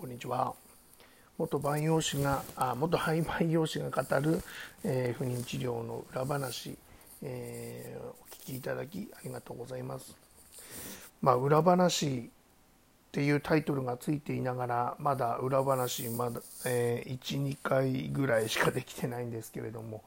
[0.00, 0.54] こんにちは。
[1.36, 4.40] 元培養士があ元廃培養士が語る、
[4.82, 6.74] えー、不妊治療の裏話、
[7.20, 10.16] えー、お聞きいただきありがとうございます。
[11.20, 12.22] まあ裏話っ
[13.12, 20.02] ていうタイトルがついていながらまだ裏話まだ、えー、12回ぐらいしかできてないんですけれども。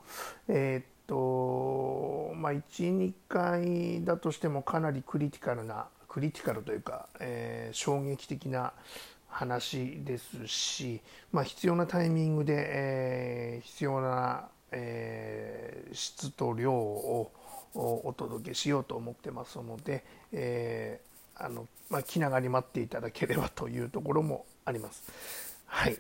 [0.48, 8.74] えー、っとまあ12回だとしてもかなりクリティカルなクリティカルというか、えー、衝撃的な
[9.34, 17.32] 話ですし、まあ、必要なタイミングで、えー、必要な、えー、質と量を
[17.76, 25.58] お届けしようと思ってますので、えー、あのまあ、気長に待っていただければというところもあります。
[25.66, 25.98] はい。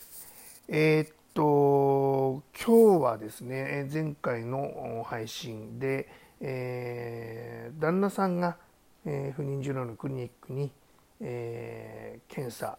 [0.70, 6.07] え、っと、今日はですね、前回の配信で、
[6.40, 8.57] えー、旦那さんが、
[9.05, 10.71] えー、不妊治療のクリニックに、
[11.20, 12.77] えー、検査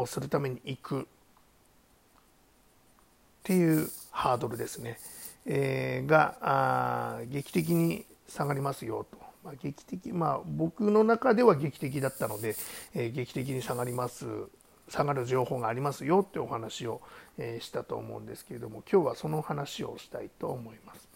[0.00, 1.04] をするために行くっ
[3.44, 4.98] ていうハードルですね、
[5.46, 12.56] えー、があ劇的に下がりますよと、まあ、劇的まあ僕の中では劇的だったので、
[12.94, 14.26] えー、劇的に下がります
[14.88, 17.00] 下がる情報がありますよってお話を、
[17.38, 21.08] えー、したと思うんですけれども今日はその話をしたいと思います。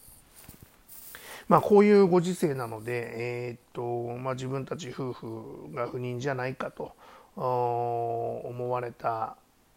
[1.49, 6.93] まあ、こういうご時世なので、えーとまあ、自分たち夫婦が不妊じゃないかと
[7.37, 9.37] 思われた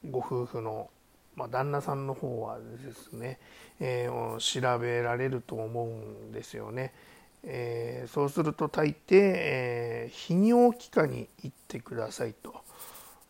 [0.10, 0.90] ご夫婦の、
[1.36, 3.40] まあ、旦那さんの方はですね、
[3.80, 6.94] えー、調べられると思うんですよね。
[7.44, 12.56] えー、そうすると大抵、えー、泌尿器科に行ってくださいと、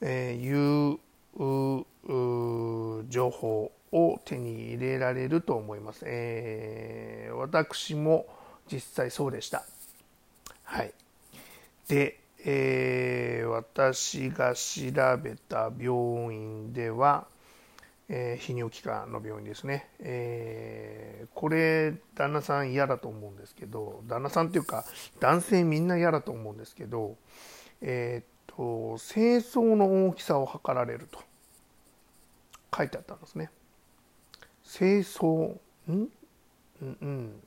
[0.02, 0.98] えいう
[3.10, 6.04] 情報を手に入れられると思います。
[6.06, 8.26] え、私も
[8.72, 9.66] 実際そうでした。
[10.64, 10.94] はい。
[11.88, 17.28] で、えー、私が調べた病院では、
[18.08, 24.86] えー、泌尿器科の病院ですね、えー、これ旦那さん嫌だと思うんですけど旦那さんっていうか
[25.20, 27.18] 男性みんな嫌だと思うんですけど
[27.82, 31.20] えー、っと清掃の大きさを測られると。
[32.78, 33.50] 書いてあったんですね。
[34.64, 35.60] 清掃ん？
[35.88, 36.10] うん
[36.82, 37.44] うん。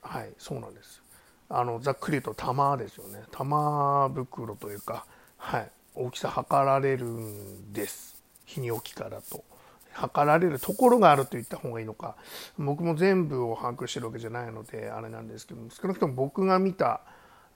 [0.00, 1.00] はいそうなんです。
[1.48, 3.22] あのざっくり言うと玉ですよね。
[3.30, 5.06] 玉袋というか、
[5.44, 8.14] はい、大きさ測られるんです。
[8.46, 9.44] 泌尿器科だと。
[9.92, 12.14] 測られるところがあると言った方がいいのか。
[12.56, 17.00] 僕も全部を把握してるわけじゃないのであれなんですけども少なくとも僕が見た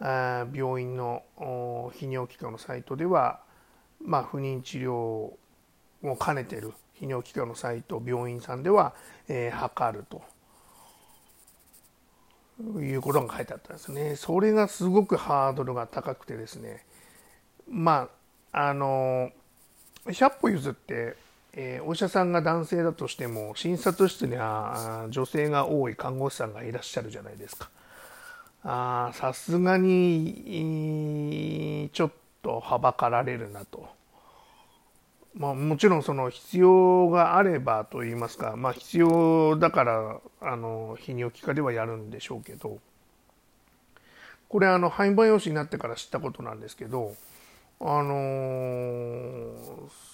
[0.00, 3.40] 病院の泌尿器科のサイトでは、
[4.04, 5.38] まあ、不妊治療を
[6.02, 8.94] 兼ねてる泌尿器科のサイト病院さんでは、
[9.28, 10.22] えー、測ると。
[12.80, 14.16] いうことが書いてあったんですね。
[14.16, 16.86] それがすごくハードルが高くてですね、
[17.68, 18.08] ま
[18.52, 19.30] あ、あの、
[20.06, 21.16] 100歩譲って、
[21.52, 27.70] えー、お医者さんが男性だとしても、診察室には女性が多い看護師さんがいらっしゃるじゃないですか。
[28.62, 30.70] あさすがに、
[31.92, 32.12] ちょっ
[32.42, 33.96] とはばかられるなと。
[35.36, 42.78] まあ、もちろんその必要があればといいますか、まあ、必要だからあの泌尿器科ではやるんでしょうけど
[44.48, 47.14] これあの廃盤用紙になってから知ったことなんですけど
[47.80, 49.54] あのー、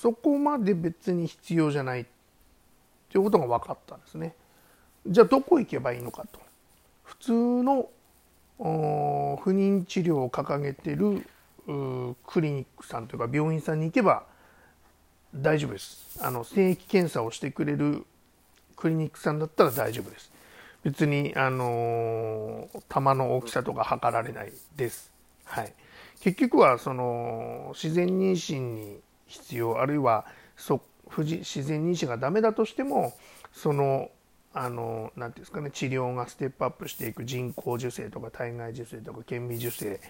[0.00, 2.05] そこまで別に必要じゃないっ
[3.09, 4.34] ていうことが分かったんですね。
[5.06, 6.41] じゃあどこ行けばいいのかと。
[7.05, 7.89] 普通の
[8.59, 11.27] 不妊治療を掲げてる
[12.27, 14.25] クリニックさんというか病院さんに行けば
[15.34, 18.05] 大丈夫ですあの精液検査をしてくれる
[18.77, 20.31] クリニックさんだったら大丈夫です
[20.83, 25.11] 別にあの玉の大きさとか測られないです
[25.44, 25.73] はい
[26.22, 30.25] 結局はその自然妊娠に必要あるいは
[30.56, 30.81] そ
[31.19, 33.12] 自然妊娠がダメだとしても
[33.53, 34.09] その
[34.55, 40.00] あのなんていうんですかね治療がステップアップしていく人工授精とか体外受精とか顕微授精、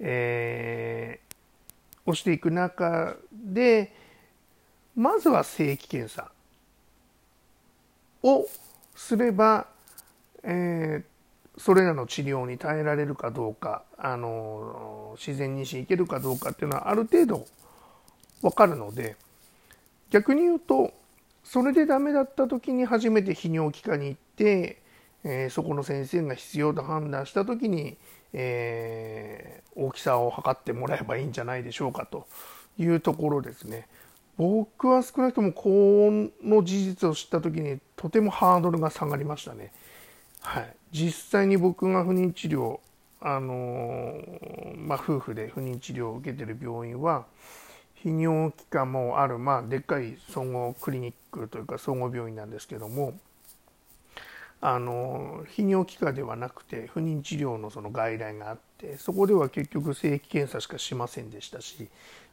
[0.00, 3.94] えー、をしていく中で
[4.96, 6.32] まずは精液検査
[8.24, 8.46] を
[8.96, 9.68] すれば、
[10.42, 11.11] えー、
[11.58, 17.46] それらの治療に耐えられるかどうかあの自然妊娠いけるかどうかっていうのはある程度
[18.40, 19.16] 分かるので
[20.10, 20.92] 逆に言うと
[21.44, 24.80] それでダメだった時に初めて泌尿器科に行って、
[25.24, 27.96] えー、そこの先生が必要と判断した時に、
[28.32, 32.26] えー、大きさを測ってもらえばいいんじゃないでしょうかと
[32.78, 33.88] いうところですね。
[34.38, 36.10] 僕は少なくともこ
[36.42, 39.72] の事実を知った時にとてもハードルが下がりましたね。
[40.42, 42.80] はい、実際に僕が不妊治療
[43.24, 44.20] あの
[44.76, 47.24] まあ、夫婦で不妊治療を受けてる病院は
[48.04, 53.14] 泌尿器科もある、まあ、でっかい総合クリニックというか総合病院なんですけども
[54.60, 61.88] あの泌尿器科ではなくて不妊治療のその外来があってそこでは結局精液検査しかしませんでしたし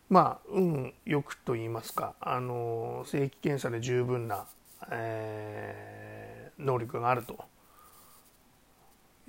[0.09, 4.45] まあ運よくと言いますかあの精液検査で十分な、
[4.89, 7.38] えー、能力があると。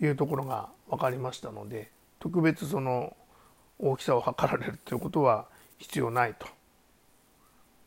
[0.00, 3.16] いうところが分かりましたので特別その
[3.78, 5.46] 大きさを測られるということは
[5.78, 6.46] 必要ないと。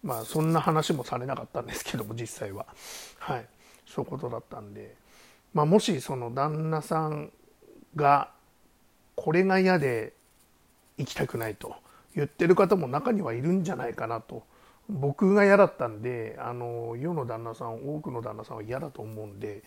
[0.01, 2.65] まあそんな話もされなかったんですけども実際は。
[3.19, 3.45] はい。
[3.85, 4.95] そういうことだったんで。
[5.53, 7.31] まあもしその旦那さん
[7.95, 8.31] が
[9.15, 10.13] これが嫌で
[10.97, 11.75] 行きたくないと
[12.15, 14.43] 言ってる方も中にはいるんじゃないかなと
[14.89, 19.63] 僕が嫌だったんであの世の旦那さん多くの旦那さんは嫌だと思うんで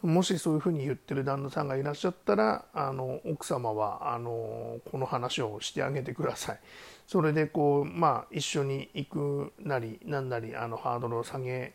[0.00, 6.60] もしそういうふうに言ってる旦那さんがいらっしゃったらあの奥様はあのこの話をしてあげてください。
[7.06, 11.72] それでこうまあ一緒に行くなりなんなりあのハードルを下げ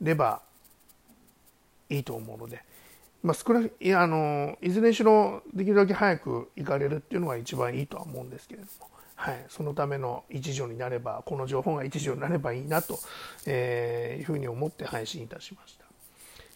[0.00, 0.40] れば
[1.90, 2.62] いいと思うので、
[3.22, 8.88] まあ、少ないやあのいずれにしろできるだけ早く行かれるっていうのが一番いいとは思うんですけれども。
[9.16, 13.00] はい、そのための一助になればこの情報が一助になればいいなと、
[13.46, 15.84] えー、いうふうに思って配信いたしました。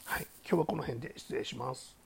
[0.04, 2.01] はい、今日はこの辺で失礼します。